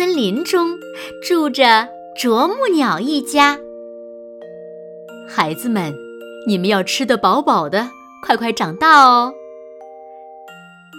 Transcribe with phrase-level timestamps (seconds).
[0.00, 0.78] 森林中
[1.22, 1.86] 住着
[2.16, 3.58] 啄木鸟一家。
[5.28, 5.94] 孩子们，
[6.46, 7.90] 你们要吃得饱饱的，
[8.24, 9.34] 快快长大哦。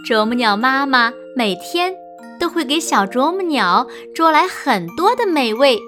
[0.07, 1.95] 啄木鸟妈妈每天
[2.39, 5.79] 都会给小啄木鸟捉来很多的美味。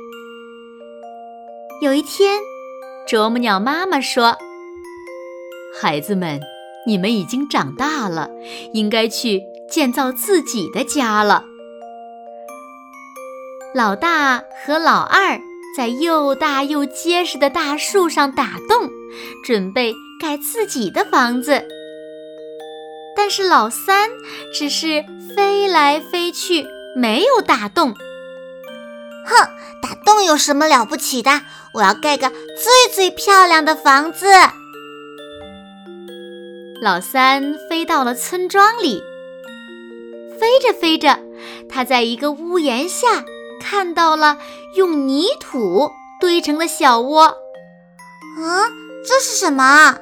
[1.83, 2.39] 有一天，
[3.07, 4.35] 啄木鸟妈妈说
[5.79, 6.41] ：“孩子们，
[6.87, 8.31] 你们已经长大了，
[8.73, 11.45] 应该去建造自己的家了。”
[13.75, 15.39] 老大和老二
[15.75, 18.91] 在又大又结实的大树上打洞，
[19.43, 21.65] 准备盖自己的房子。
[23.15, 24.11] 但是老三
[24.53, 25.03] 只是
[25.35, 27.95] 飞来飞去，没有打洞。
[29.25, 29.47] 哼，
[29.81, 31.41] 打洞有什么了不起的？
[31.73, 34.27] 我要盖个最最漂亮的房子。
[36.83, 39.01] 老三飞到了村庄里，
[40.39, 41.17] 飞着飞着，
[41.67, 43.25] 他在一个屋檐下。
[43.63, 44.37] 看到了
[44.75, 48.69] 用泥土堆成的小窝，啊，
[49.07, 49.97] 这是什么？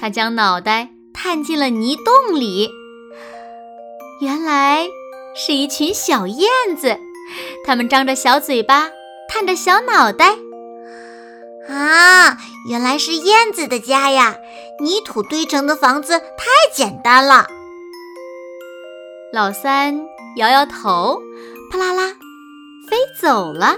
[0.00, 2.70] 他将脑袋探进了泥洞里，
[4.22, 4.88] 原来
[5.36, 6.98] 是一群小燕子，
[7.66, 8.88] 它们张着小嘴巴，
[9.28, 10.36] 探着小脑袋。
[11.68, 14.36] 啊，原来是燕子的家呀！
[14.80, 17.46] 泥土堆成的房子太简单了。
[19.32, 20.00] 老三
[20.36, 21.20] 摇摇头。
[21.70, 22.08] 啪啦啦，
[22.88, 23.76] 飞走了。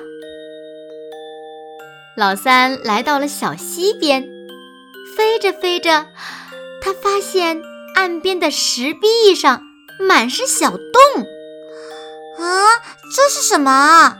[2.17, 4.27] 老三来到了小溪边，
[5.15, 6.07] 飞着飞着，
[6.81, 7.61] 他发现
[7.95, 9.63] 岸边的石壁上
[10.01, 10.81] 满是小洞。
[12.39, 12.65] 啊，
[13.15, 14.17] 这是什么？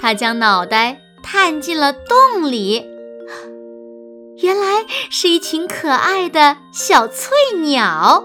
[0.00, 2.84] 他将脑袋探进了洞里，
[4.42, 8.24] 原来是一群可爱的小翠鸟，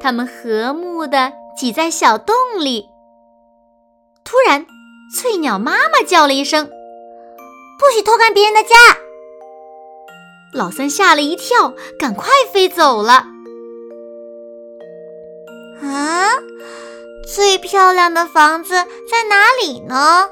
[0.00, 2.86] 它们和睦地挤在小洞里。
[4.26, 4.66] 突然，
[5.14, 6.66] 翠鸟妈妈叫了一声
[7.78, 8.74] ：“不许偷看别人的家！”
[10.52, 13.24] 老三吓了一跳，赶快飞走了。
[15.80, 16.28] 啊，
[17.32, 20.28] 最漂亮的房子在哪里呢？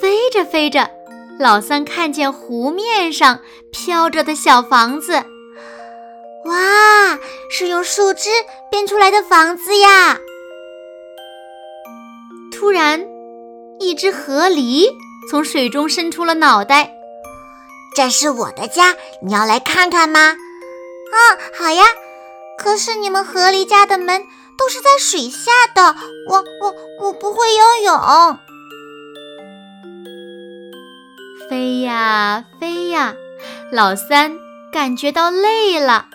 [0.00, 0.88] 飞着飞着，
[1.38, 5.24] 老三看见湖面上飘着的小房子。
[6.46, 7.18] 哇，
[7.50, 8.30] 是用树枝
[8.70, 10.18] 编出来的房子呀！
[12.58, 13.06] 突然，
[13.78, 14.86] 一只河狸
[15.30, 16.90] 从水中伸出了脑袋。
[17.94, 20.20] 这是我的家，你要来看看吗？
[21.12, 21.16] 啊，
[21.58, 21.84] 好呀。
[22.58, 24.24] 可是你们河狸家的门
[24.56, 25.94] 都是在水下的，
[26.30, 28.38] 我我我不会游泳。
[31.50, 33.14] 飞呀飞呀，
[33.70, 34.38] 老三
[34.72, 36.06] 感觉到累了。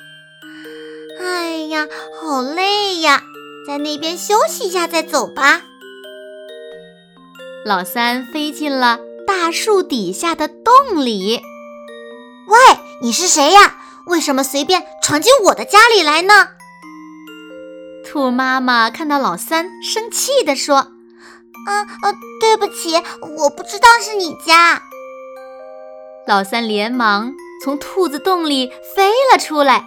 [1.20, 1.88] 哎呀，
[2.20, 3.22] 好累呀，
[3.68, 5.62] 在那边休息一下再走吧。
[7.64, 11.40] 老三飞进了大树底下的洞里。
[12.48, 12.58] 喂，
[13.04, 13.76] 你是谁呀？
[14.08, 16.50] 为什么随便闯进我的家里来呢？
[18.04, 20.78] 兔妈妈看到老三，生气地说
[21.68, 22.96] ：“啊呃，对不起，
[23.38, 24.82] 我不知道是你家。”
[26.26, 27.32] 老三连忙
[27.64, 29.86] 从兔子洞里飞了出来。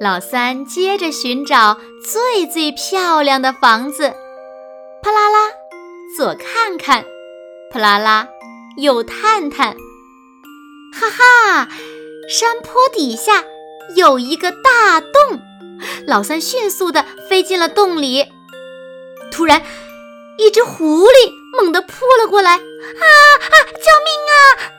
[0.00, 4.14] 老三接着寻找最最漂亮的房子。
[5.02, 5.50] 啪啦啦，
[6.16, 7.04] 左看看，
[7.72, 8.28] 啪啦啦，
[8.76, 9.74] 右探探，
[10.92, 11.68] 哈哈，
[12.28, 13.44] 山坡底下
[13.96, 15.40] 有一个大洞。
[16.06, 18.26] 老三迅速地飞进了洞里。
[19.32, 19.62] 突然，
[20.36, 23.54] 一只狐狸猛地扑了过来，啊啊！
[23.72, 24.72] 救命啊！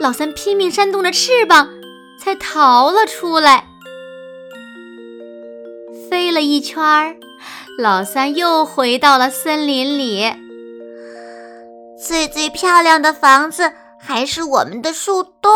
[0.00, 1.68] 老三拼命扇动着翅膀，
[2.20, 3.68] 才逃了出来。
[6.34, 7.16] 了一圈。
[7.78, 10.32] 老三又回到了森林里。
[11.96, 15.50] 最最漂亮的房子还是我们的树洞。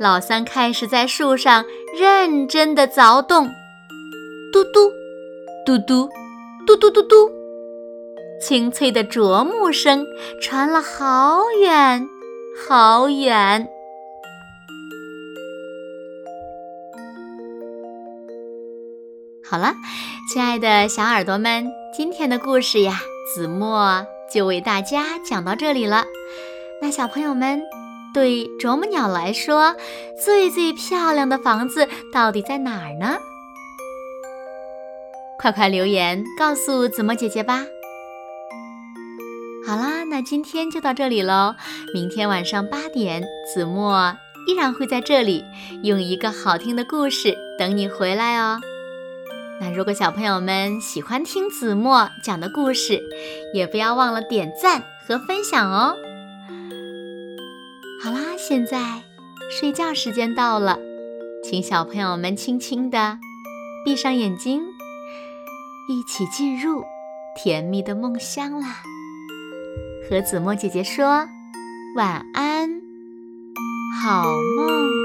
[0.00, 1.64] 老三开始在树上
[1.96, 3.48] 认真的凿洞，
[4.52, 4.90] 嘟嘟，
[5.64, 6.08] 嘟嘟，
[6.66, 7.30] 嘟嘟嘟嘟，
[8.40, 10.04] 清脆的啄木声
[10.40, 12.08] 传了好远
[12.66, 13.68] 好远。
[19.54, 19.76] 好了，
[20.28, 22.98] 亲爱的小耳朵们，今天的故事呀，
[23.32, 26.06] 子墨就为大家讲到这里了。
[26.82, 27.62] 那小朋友们，
[28.12, 29.76] 对啄木鸟来说，
[30.24, 33.16] 最最漂亮的房子到底在哪儿呢？
[35.38, 37.60] 快快留言告诉子墨姐姐吧。
[39.64, 41.54] 好啦，那今天就到这里喽。
[41.94, 43.22] 明天晚上八点，
[43.54, 44.16] 子墨
[44.48, 45.44] 依然会在这里，
[45.84, 48.58] 用一个好听的故事等你回来哦。
[49.60, 53.00] 那如果小朋友们喜欢听子墨讲的故事，
[53.54, 55.96] 也不要忘了点赞和分享哦。
[58.02, 59.02] 好啦，现在
[59.50, 60.78] 睡觉时间到了，
[61.42, 63.18] 请小朋友们轻轻的
[63.84, 64.62] 闭上眼睛，
[65.88, 66.84] 一起进入
[67.36, 68.82] 甜蜜的梦乡啦。
[70.10, 71.26] 和子墨姐姐说
[71.96, 72.82] 晚安，
[74.02, 74.24] 好
[74.56, 75.03] 梦。